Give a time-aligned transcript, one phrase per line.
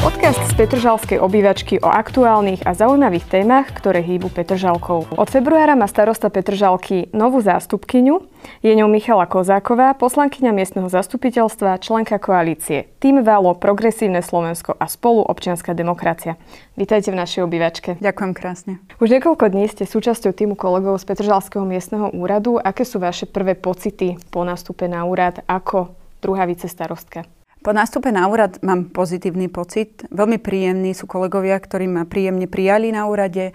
[0.00, 5.12] Podcast z Petržalskej obývačky o aktuálnych a zaujímavých témach, ktoré hýbu Petržalkou.
[5.12, 8.24] Od februára má starosta Petržalky novú zástupkyňu.
[8.64, 12.88] Je ňou Michala Kozáková, poslankyňa miestneho zastupiteľstva, členka koalície.
[12.96, 16.40] Tým Válo, Progresívne Slovensko a spolu občianská demokracia.
[16.80, 18.00] Vítajte v našej obývačke.
[18.00, 18.72] Ďakujem krásne.
[19.04, 22.56] Už niekoľko dní ste súčasťou týmu kolegov z Petržalského miestneho úradu.
[22.56, 25.92] Aké sú vaše prvé pocity po nástupe na úrad ako
[26.24, 27.28] druhá vicestarostka?
[27.60, 30.08] Po nástupe na úrad mám pozitívny pocit.
[30.08, 33.52] Veľmi príjemní sú kolegovia, ktorí ma príjemne prijali na úrade.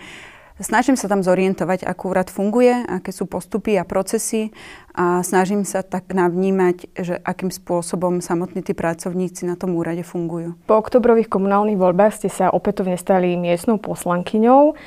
[0.61, 4.53] Snažím sa tam zorientovať, ako úrad funguje, aké sú postupy a procesy
[4.93, 10.53] a snažím sa tak navnímať, že akým spôsobom samotní tí pracovníci na tom úrade fungujú.
[10.69, 14.77] Po oktobrových komunálnych voľbách ste sa opätovne stali miestnou poslankyňou.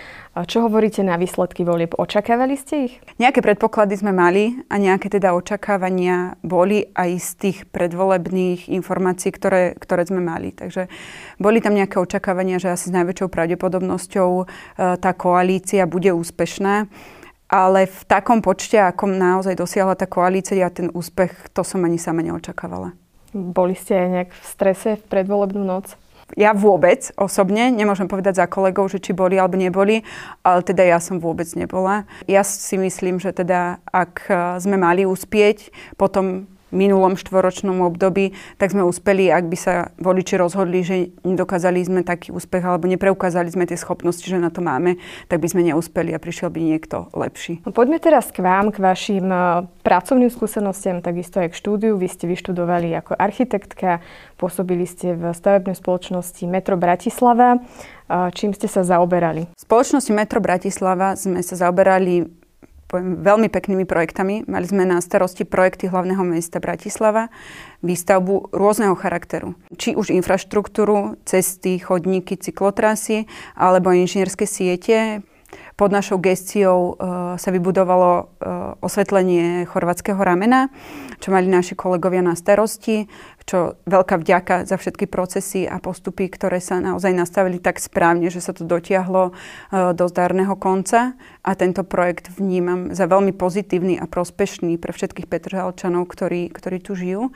[0.45, 1.97] Čo hovoríte na výsledky volieb?
[1.99, 2.95] Očakávali ste ich?
[3.19, 9.75] Nejaké predpoklady sme mali a nejaké teda očakávania boli aj z tých predvolebných informácií, ktoré,
[9.81, 10.55] ktoré sme mali.
[10.55, 10.87] Takže
[11.43, 14.45] boli tam nejaké očakávania, že asi s najväčšou pravdepodobnosťou e,
[15.01, 16.87] tá koalícia bude úspešná.
[17.49, 22.21] Ale v takom počte, ako naozaj dosiahla tá koalícia, ten úspech, to som ani sama
[22.21, 22.93] neočakávala.
[23.33, 25.97] Boli ste aj nejak v strese v predvolebnú noc?
[26.37, 30.05] Ja vôbec osobne, nemôžem povedať za kolegov, že či boli alebo neboli,
[30.45, 32.05] ale teda ja som vôbec nebola.
[32.29, 34.29] Ja si myslím, že teda ak
[34.61, 40.85] sme mali uspieť, potom minulom štvoročnom období, tak sme uspeli, ak by sa voliči rozhodli,
[40.85, 45.41] že nedokázali sme taký úspech alebo nepreukázali sme tie schopnosti, že na to máme, tak
[45.41, 47.65] by sme neúspeli a prišiel by niekto lepší.
[47.65, 51.97] No, poďme teraz k vám, k vašim uh, pracovným skúsenostiam, takisto aj k štúdiu.
[51.97, 54.05] Vy ste vyštudovali ako architektka,
[54.37, 57.59] pôsobili ste v stavebnej spoločnosti Metro Bratislava.
[58.09, 59.53] Uh, čím ste sa zaoberali?
[59.53, 62.38] V spoločnosti Metro Bratislava sme sa zaoberali
[62.89, 64.49] poviem, veľmi peknými projektami.
[64.49, 67.29] Mali sme na starosti projekty hlavného mesta Bratislava,
[67.85, 69.55] výstavbu rôzneho charakteru.
[69.77, 75.23] Či už infraštruktúru, cesty, chodníky, cyklotrasy, alebo inžinierské siete,
[75.79, 78.27] pod našou gestiou uh, sa vybudovalo uh,
[78.83, 80.75] osvetlenie chorvátskeho ramena,
[81.23, 83.07] čo mali naši kolegovia na starosti,
[83.47, 88.43] čo veľká vďaka za všetky procesy a postupy, ktoré sa naozaj nastavili tak správne, že
[88.43, 91.15] sa to dotiahlo uh, do zdárneho konca.
[91.47, 96.99] A tento projekt vnímam za veľmi pozitívny a prospešný pre všetkých Petržalčanov, ktorí, ktorí tu
[96.99, 97.31] žijú.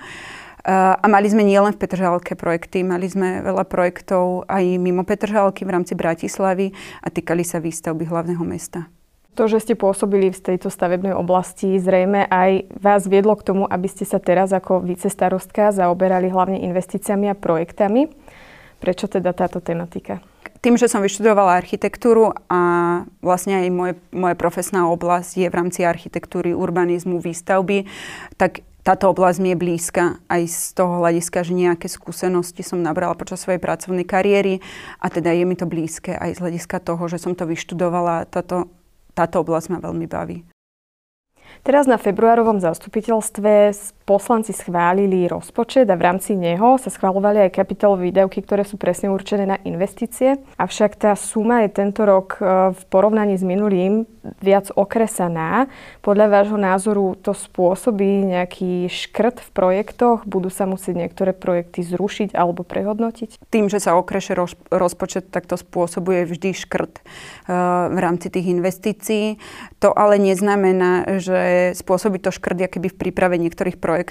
[0.62, 5.74] A mali sme nielen v Petržalke projekty, mali sme veľa projektov aj mimo Petržalky v
[5.74, 6.70] rámci Bratislavy
[7.02, 8.86] a týkali sa výstavby hlavného mesta.
[9.32, 13.88] To, že ste pôsobili v tejto stavebnej oblasti, zrejme aj vás viedlo k tomu, aby
[13.88, 18.12] ste sa teraz ako vicestarostka zaoberali hlavne investíciami a projektami.
[18.76, 20.20] Prečo teda táto tematika?
[20.62, 22.60] Tým, že som vyštudovala architektúru a
[23.18, 27.88] vlastne aj moje, moje profesná oblasť je v rámci architektúry, urbanizmu, výstavby,
[28.38, 33.15] tak táto oblasť mi je blízka aj z toho hľadiska, že nejaké skúsenosti som nabrala
[33.15, 34.59] počas svojej pracovnej kariéry
[34.98, 38.26] a teda je mi to blízke aj z hľadiska toho, že som to vyštudovala.
[38.26, 38.66] Táto,
[39.15, 40.42] táto oblasť ma veľmi baví.
[41.62, 43.71] Teraz na februárovom zastupiteľstve
[44.12, 49.08] poslanci schválili rozpočet a v rámci neho sa schválovali aj kapitolové výdavky, ktoré sú presne
[49.08, 50.36] určené na investície.
[50.60, 54.04] Avšak tá suma je tento rok e, v porovnaní s minulým
[54.44, 55.72] viac okresaná.
[56.04, 60.28] Podľa vášho názoru to spôsobí nejaký škrt v projektoch?
[60.28, 63.48] Budú sa musieť niektoré projekty zrušiť alebo prehodnotiť?
[63.48, 64.36] Tým, že sa okreše
[64.68, 67.02] rozpočet, tak to spôsobuje vždy škrt e,
[67.88, 69.40] v rámci tých investícií.
[69.80, 74.01] To ale neznamená, že spôsobí to škrt keby v príprave niektorých projektov.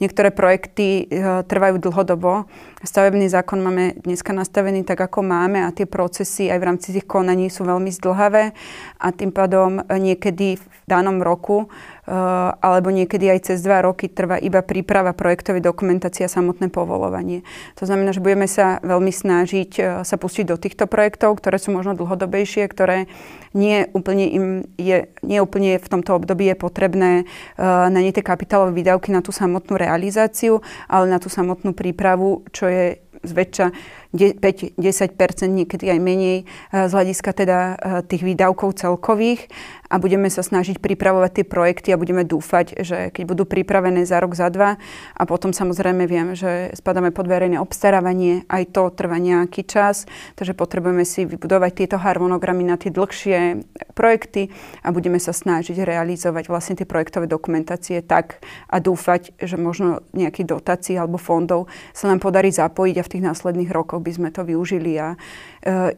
[0.00, 2.48] Niektoré projekty e, trvajú dlhodobo.
[2.80, 7.04] Stavebný zákon máme dneska nastavený tak, ako máme a tie procesy aj v rámci tých
[7.04, 8.56] konaní sú veľmi zdlhavé
[8.96, 11.68] a tým pádom niekedy v danom roku
[12.08, 17.44] alebo niekedy aj cez dva roky trvá iba príprava projektovej dokumentácie a samotné povolovanie.
[17.76, 21.76] To znamená, že budeme sa veľmi snažiť eh, sa pustiť do týchto projektov, ktoré sú
[21.76, 23.06] možno dlhodobejšie, ktoré
[23.52, 28.20] nie úplne, im je, nie úplne v tomto období je potrebné uh, na nie tie
[28.20, 33.66] kapitálové výdavky na tú samotnú realizáciu, ale na tú samotnú prípravu, čo je zväčša
[34.14, 34.78] 5-10%,
[35.52, 37.58] niekedy aj menej z hľadiska teda
[38.08, 39.48] tých výdavkov celkových.
[39.88, 44.20] A budeme sa snažiť pripravovať tie projekty a budeme dúfať, že keď budú pripravené za
[44.20, 44.76] rok, za dva
[45.16, 50.04] a potom samozrejme viem, že spadáme pod verejné obstarávanie, aj to trvá nejaký čas,
[50.36, 53.64] takže potrebujeme si vybudovať tieto harmonogramy na tie dlhšie
[53.96, 54.52] projekty
[54.84, 60.52] a budeme sa snažiť realizovať vlastne tie projektové dokumentácie tak a dúfať, že možno nejakých
[60.52, 61.64] dotácií alebo fondov
[61.96, 65.16] sa nám podarí zapojiť a v tých následných rokoch by sme to využili a e,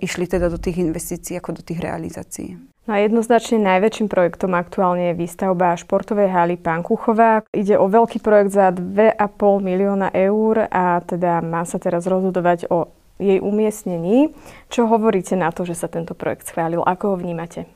[0.01, 2.59] išli teda do tých investícií ako do tých realizácií.
[2.89, 7.47] No a jednoznačne najväčším projektom aktuálne je výstavba športovej haly Kuchová.
[7.55, 9.15] Ide o veľký projekt za 2,5
[9.63, 14.33] milióna eur a teda má sa teraz rozhodovať o jej umiestnení.
[14.73, 16.81] Čo hovoríte na to, že sa tento projekt schválil?
[16.83, 17.69] Ako ho vnímate?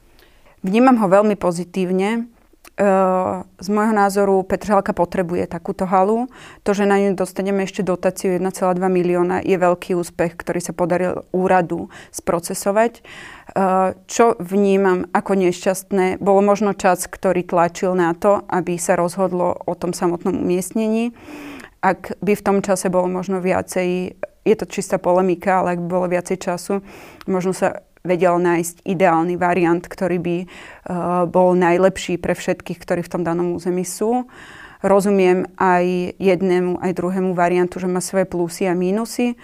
[0.64, 2.33] Vnímam ho veľmi pozitívne.
[2.74, 6.26] Z môjho názoru Petržalka potrebuje takúto halu.
[6.66, 8.50] To, že na ňu dostaneme ešte dotáciu 1,2
[8.82, 13.06] milióna, je veľký úspech, ktorý sa podaril úradu sprocesovať.
[14.10, 19.74] Čo vnímam ako nešťastné, bolo možno čas, ktorý tlačil na to, aby sa rozhodlo o
[19.78, 21.14] tom samotnom umiestnení.
[21.78, 25.88] Ak by v tom čase bolo možno viacej, je to čistá polemika, ale ak by
[25.88, 26.82] bolo viacej času,
[27.30, 33.08] možno sa vedel nájsť ideálny variant, ktorý by uh, bol najlepší pre všetkých, ktorí v
[33.16, 34.28] tom danom území sú.
[34.84, 39.40] Rozumiem aj jednému, aj druhému variantu, že má svoje plusy a mínusy.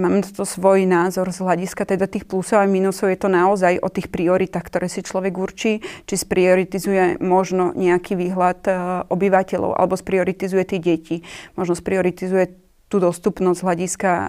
[0.00, 3.12] Mám na to svoj názor z hľadiska teda tých plusov a mínusov.
[3.12, 8.60] Je to naozaj o tých prioritách, ktoré si človek určí, či sprioritizuje možno nejaký výhľad
[8.64, 8.74] uh,
[9.12, 11.16] obyvateľov alebo sprioritizuje tie deti.
[11.60, 12.56] Možno sprioritizuje
[12.88, 14.28] tú dostupnosť z hľadiska uh,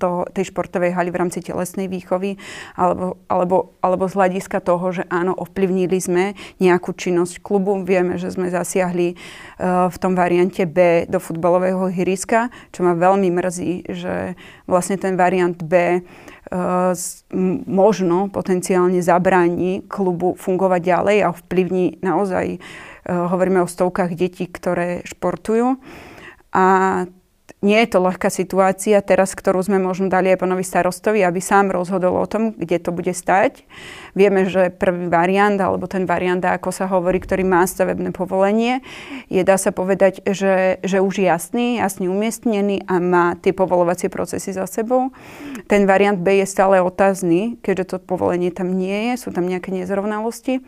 [0.00, 2.40] toho, tej športovej haly v rámci telesnej výchovy,
[2.72, 7.84] alebo, alebo, alebo z hľadiska toho, že áno, ovplyvnili sme nejakú činnosť klubu.
[7.84, 13.28] Vieme, že sme zasiahli uh, v tom variante B do futbalového hryska, čo ma veľmi
[13.28, 16.96] mrzí, že vlastne ten variant B uh,
[17.68, 22.62] možno potenciálne zabráni klubu fungovať ďalej a ovplyvní naozaj,
[23.10, 25.82] hovoríme o stovkách detí, ktoré športujú.
[26.54, 26.66] A
[27.60, 31.68] nie je to ľahká situácia teraz, ktorú sme možno dali aj pánovi starostovi, aby sám
[31.68, 33.68] rozhodol o tom, kde to bude stať.
[34.16, 38.80] Vieme, že prvý variant, alebo ten variant, ako sa hovorí, ktorý má stavebné povolenie,
[39.28, 44.56] je, dá sa povedať, že, že už jasný, jasne umiestnený a má tie povolovacie procesy
[44.56, 45.12] za sebou.
[45.68, 49.68] Ten variant B je stále otázny, keďže to povolenie tam nie je, sú tam nejaké
[49.68, 50.64] nezrovnalosti.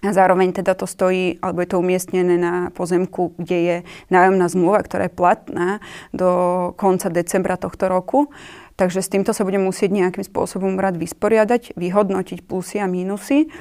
[0.00, 3.76] A zároveň teda to stojí, alebo je to umiestnené na pozemku, kde je
[4.08, 5.68] nájomná zmluva, ktorá je platná
[6.16, 6.30] do
[6.80, 8.32] konca decembra tohto roku.
[8.80, 13.52] Takže s týmto sa budem musieť nejakým spôsobom rád vysporiadať, vyhodnotiť plusy a mínusy.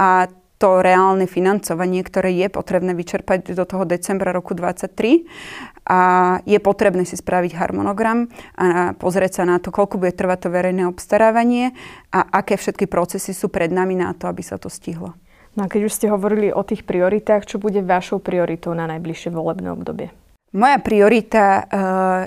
[0.00, 5.26] A to reálne financovanie, ktoré je potrebné vyčerpať do toho decembra roku 2023
[5.90, 6.00] a
[6.46, 10.86] je potrebné si spraviť harmonogram a pozrieť sa na to, koľko bude trvať to verejné
[10.86, 11.74] obstarávanie
[12.14, 15.18] a aké všetky procesy sú pred nami na to, aby sa to stihlo.
[15.52, 19.28] No a keď už ste hovorili o tých prioritách, čo bude vašou prioritou na najbližšie
[19.28, 20.08] volebné obdobie?
[20.52, 21.64] Moja priorita uh,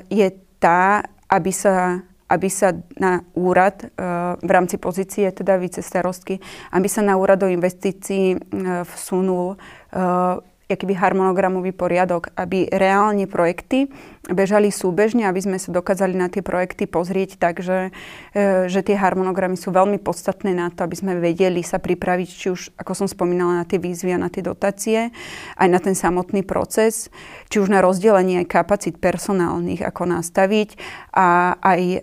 [0.09, 0.29] je
[0.61, 6.41] tá, aby sa, aby sa na úrad uh, v rámci pozície teda vicestarostky,
[6.73, 13.89] aby sa na úrad o investícií uh, vsunul uh, akýby harmonogramový poriadok, aby reálne projekty
[14.25, 17.93] bežali súbežne, aby sme sa dokázali na tie projekty pozrieť tak, že,
[18.33, 22.47] e, že tie harmonogramy sú veľmi podstatné na to, aby sme vedeli sa pripraviť, či
[22.49, 25.13] už, ako som spomínala, na tie výzvy a na tie dotácie,
[25.59, 27.13] aj na ten samotný proces,
[27.53, 30.79] či už na rozdelenie kapacít personálnych, ako nastaviť
[31.13, 31.99] a aj e,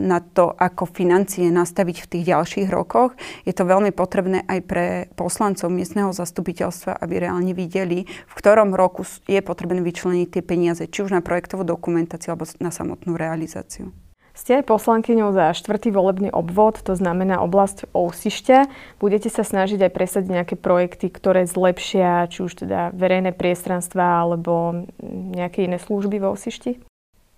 [0.00, 3.12] na to, ako financie nastaviť v tých ďalších rokoch.
[3.44, 4.86] Je to veľmi potrebné aj pre
[5.18, 11.02] poslancov miestneho zastupiteľstva, aby reálne videli, v ktorom roku je potrebné vyčleniť tie peniaze, či
[11.02, 13.94] už na projektov projektovú dokumentáciu alebo na samotnú realizáciu.
[14.36, 18.70] Ste aj poslankyňou za štvrtý volebný obvod, to znamená oblasť Ousišťa.
[19.02, 24.86] Budete sa snažiť aj presadiť nejaké projekty, ktoré zlepšia či už teda verejné priestranstva alebo
[25.34, 26.72] nejaké iné služby v Ousišti?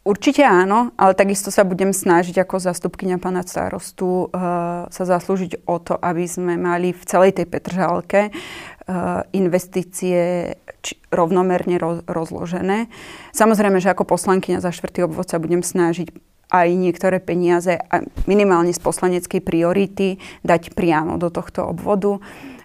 [0.00, 5.76] Určite áno, ale takisto sa budem snažiť ako zastupkynia pána starostu uh, sa zaslúžiť o
[5.76, 12.88] to, aby sme mali v celej tej Petržalke uh, investície či, rovnomerne roz, rozložené.
[13.36, 16.08] Samozrejme, že ako poslankyňa za štvrtý obvod sa budem snažiť
[16.50, 17.78] aj niektoré peniaze
[18.26, 22.18] minimálne z poslaneckej priority dať priamo do tohto obvodu.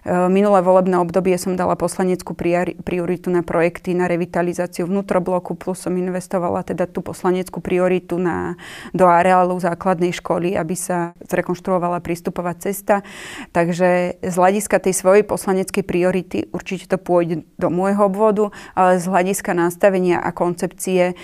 [0.06, 2.30] Eh, minulé volebné obdobie som dala poslaneckú
[2.78, 8.54] prioritu na projekty na revitalizáciu vnútrobloku, plus som investovala teda tú poslaneckú prioritu na,
[8.94, 13.02] do areálu základnej školy, aby sa zrekonštruovala prístupová cesta.
[13.50, 19.10] Takže z hľadiska tej svojej poslaneckej priority určite to pôjde do môjho obvodu, ale z
[19.10, 21.14] hľadiska nastavenia a koncepcie e,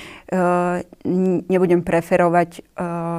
[1.46, 2.60] nebudem preferovať e,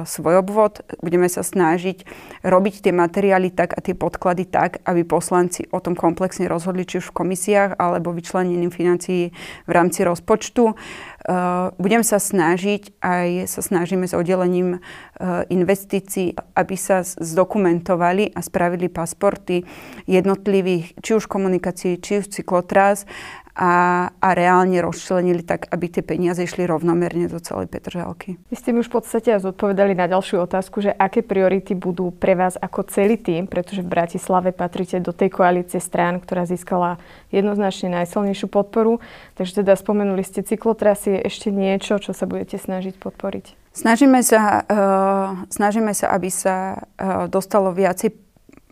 [0.02, 0.82] svoj obvod.
[0.98, 2.02] Budeme sa snažiť
[2.42, 6.98] robiť tie materiály tak a tie podklady tak, aby poslanci o tom komplexne rozhodli, či
[6.98, 9.30] už v komisiách, alebo vyčlenením financií
[9.64, 10.74] v rámci rozpočtu.
[10.74, 18.40] Uh, budem sa snažiť, aj sa snažíme s oddelením uh, investícií, aby sa zdokumentovali a
[18.44, 19.64] spravili pasporty
[20.04, 23.08] jednotlivých, či už komunikácií, či už cyklotrás
[23.54, 28.34] a, a reálne rozčlenili tak, aby tie peniaze išli rovnomerne do celej Petržalky.
[28.50, 32.34] Vy ste mi už v podstate zodpovedali na ďalšiu otázku, že aké priority budú pre
[32.34, 36.98] vás ako celý tým, pretože v Bratislave patríte do tej koalície strán, ktorá získala
[37.30, 38.98] jednoznačne najsilnejšiu podporu.
[39.38, 43.54] Takže teda spomenuli ste cyklotrasy, ešte niečo, čo sa budete snažiť podporiť?
[43.74, 48.23] Snažíme sa, uh, snažíme sa, aby sa uh, dostalo viacej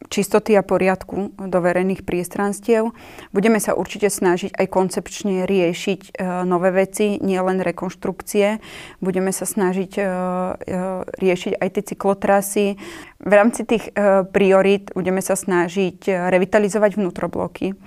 [0.08, 2.90] čistoty a poriadku do verejných priestranstiev.
[3.30, 6.10] Budeme sa určite snažiť aj koncepčne riešiť e,
[6.48, 8.58] nové veci, nielen rekonštrukcie.
[9.04, 10.06] Budeme sa snažiť e, e,
[11.20, 12.66] riešiť aj tie cyklotrasy.
[13.22, 13.94] V rámci tých
[14.34, 17.78] priorít budeme sa snažiť revitalizovať vnútrobloky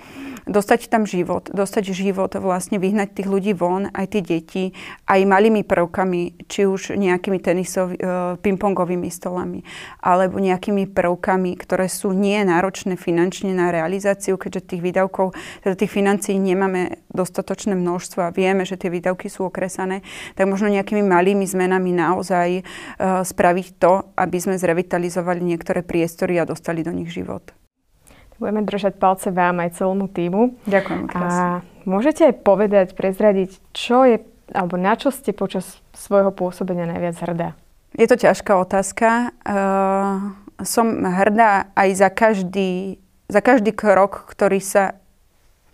[0.45, 4.63] dostať tam život, dostať život, vlastne vyhnať tých ľudí von, aj tie deti,
[5.09, 7.97] aj malými prvkami, či už nejakými tenisov, e,
[8.39, 9.65] pingpongovými stolami,
[10.01, 15.33] alebo nejakými prvkami, ktoré sú nie náročné finančne na realizáciu, keďže tých výdavkov,
[15.65, 20.05] teda tých financií nemáme dostatočné množstvo a vieme, že tie výdavky sú okresané,
[20.37, 26.45] tak možno nejakými malými zmenami naozaj uh, spraviť to, aby sme zrevitalizovali niektoré priestory a
[26.45, 27.64] dostali do nich život.
[28.35, 30.59] Budeme držať palce vám aj celému týmu.
[30.67, 31.39] Ďakujem krásne.
[31.39, 34.19] A môžete aj povedať, prezradiť, čo je,
[34.51, 37.49] alebo na čo ste počas svojho pôsobenia najviac hrdá?
[37.95, 39.31] Je to ťažká otázka.
[39.47, 40.35] Uh,
[40.67, 42.99] som hrdá aj za každý,
[43.31, 44.99] za každý krok, ktorý sa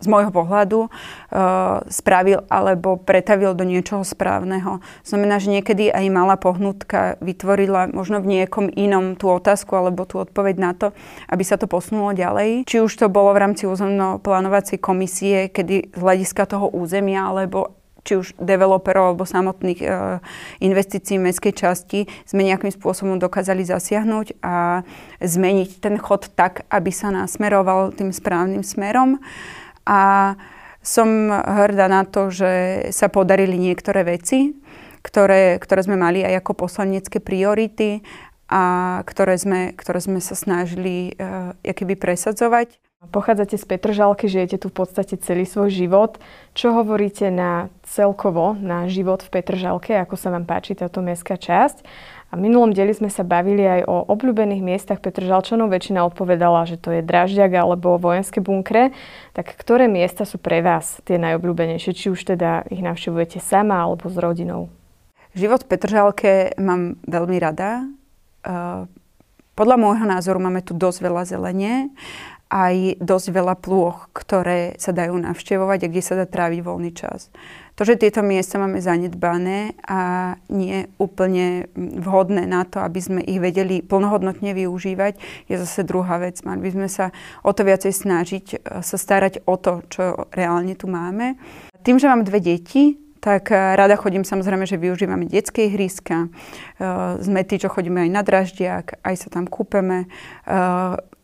[0.02, 4.82] z môjho pohľadu uh, spravil alebo pretavil do niečoho správneho.
[5.06, 10.18] Znamená, že niekedy aj malá pohnutka vytvorila možno v niekom inom tú otázku alebo tú
[10.18, 10.90] odpoveď na to,
[11.30, 12.66] aby sa to posunulo ďalej.
[12.66, 18.18] Či už to bolo v rámci územno-plánovacej komisie, kedy z hľadiska toho územia alebo či
[18.18, 19.88] už developerov alebo samotných e,
[20.62, 24.82] investícií v mestskej časti sme nejakým spôsobom dokázali zasiahnuť a
[25.22, 29.22] zmeniť ten chod tak, aby sa nasmeroval tým správnym smerom.
[29.86, 30.34] A
[30.82, 34.58] som hrdá na to, že sa podarili niektoré veci,
[35.02, 38.02] ktoré, ktoré sme mali aj ako poslanecké priority
[38.50, 42.78] a ktoré sme, ktoré sme sa snažili uh, keby presadzovať.
[43.02, 46.22] Pochádzate z Petržalky, žijete tu v podstate celý svoj život.
[46.54, 51.82] Čo hovoríte na celkovo, na život v Petržalke, ako sa vám páči táto mestská časť?
[52.32, 55.68] A v minulom dieli sme sa bavili aj o obľúbených miestach Petržalčanov.
[55.68, 58.96] Väčšina odpovedala, že to je Dražďak alebo vojenské bunkre.
[59.36, 61.92] Tak ktoré miesta sú pre vás tie najobľúbenejšie?
[61.92, 64.72] Či už teda ich navštevujete sama alebo s rodinou?
[65.36, 67.84] Život v Petržalke mám veľmi rada.
[69.52, 71.92] Podľa môjho názoru máme tu dosť veľa zelenie
[72.52, 77.32] aj dosť veľa plôch, ktoré sa dajú navštevovať a kde sa dá tráviť voľný čas.
[77.76, 83.40] To, že tieto miesta máme zanedbané a nie úplne vhodné na to, aby sme ich
[83.40, 85.16] vedeli plnohodnotne využívať,
[85.48, 86.44] je zase druhá vec.
[86.44, 90.76] Mali by sme sa o to viacej snažiť, e, sa starať o to, čo reálne
[90.76, 91.40] tu máme.
[91.80, 96.28] Tým, že mám dve deti, tak e, rada chodím samozrejme, že využívame detské ihriska.
[97.24, 100.12] Sme tí, čo chodíme aj na draždiak, aj sa tam kúpeme.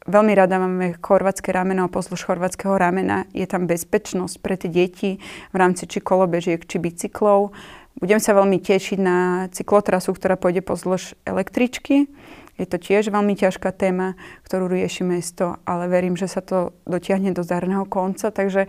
[0.08, 3.28] Veľmi rada máme chorvátske rameno a pozdĺž chorvátskeho ramena.
[3.36, 5.10] Je tam bezpečnosť pre tie deti
[5.52, 7.52] v rámci či kolobežiek, či bicyklov.
[8.00, 9.18] Budem sa veľmi tešiť na
[9.52, 12.08] cyklotrasu, ktorá pôjde pozdĺž električky.
[12.56, 14.16] Je to tiež veľmi ťažká téma,
[14.48, 18.32] ktorú rieši mesto, ale verím, že sa to dotiahne do zdarného konca.
[18.32, 18.64] Takže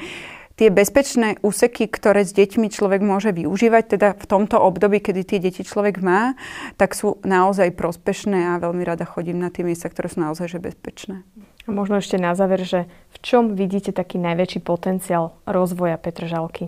[0.59, 5.39] tie bezpečné úseky, ktoré s deťmi človek môže využívať, teda v tomto období, kedy tie
[5.39, 6.35] deti človek má,
[6.75, 10.59] tak sú naozaj prospešné a veľmi rada chodím na tie miesta, ktoré sú naozaj že
[10.59, 11.23] bezpečné.
[11.63, 16.67] A možno ešte na záver, že v čom vidíte taký najväčší potenciál rozvoja Petržalky?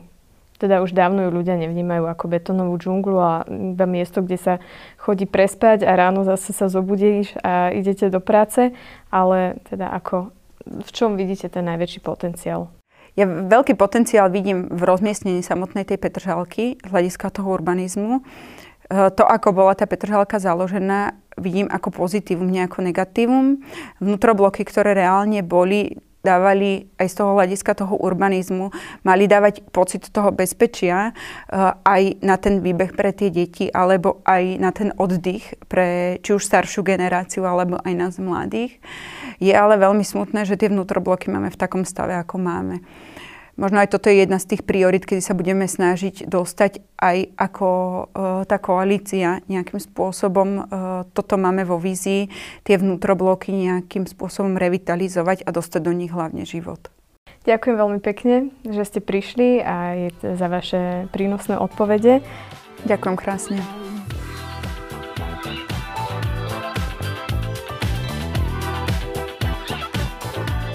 [0.55, 4.53] Teda už dávno ju ľudia nevnímajú ako betónovú džunglu a iba miesto, kde sa
[5.01, 8.69] chodí prespať a ráno zase sa zobudíš a idete do práce,
[9.09, 10.29] ale teda ako,
[10.63, 12.69] v čom vidíte ten najväčší potenciál?
[13.19, 18.23] Ja veľký potenciál vidím v rozmiestnení samotnej tej Petržalky z hľadiska toho urbanizmu.
[18.87, 23.59] E, to, ako bola tá Petržalka založená, vidím ako pozitívum, nie ako negatívum.
[23.99, 28.71] Vnútrobloky, ktoré reálne boli, dávali aj z toho hľadiska toho urbanizmu,
[29.03, 31.13] mali dávať pocit toho bezpečia e,
[31.83, 36.47] aj na ten výbeh pre tie deti, alebo aj na ten oddych pre či už
[36.47, 38.79] staršiu generáciu, alebo aj nás mladých.
[39.41, 42.85] Je ale veľmi smutné, že tie vnútrobloky máme v takom stave, ako máme.
[43.59, 47.67] Možno aj toto je jedna z tých priorit, kedy sa budeme snažiť dostať aj ako
[47.69, 48.03] e,
[48.47, 50.49] tá koalícia nejakým spôsobom.
[50.55, 50.61] E,
[51.11, 52.31] toto máme vo vízii,
[52.63, 56.93] tie vnútrobloky nejakým spôsobom revitalizovať a dostať do nich hlavne život.
[57.43, 62.21] Ďakujem veľmi pekne, že ste prišli a za vaše prínosné odpovede.
[62.85, 63.80] Ďakujem krásne.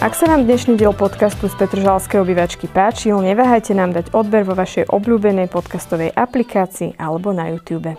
[0.07, 4.55] Ak sa vám dnešný diel podcastu z Petržalskej obyvačky páčil, neváhajte nám dať odber vo
[4.55, 7.91] vašej obľúbenej podcastovej aplikácii alebo na YouTube.